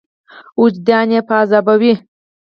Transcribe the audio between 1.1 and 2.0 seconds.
یې په عذابوي.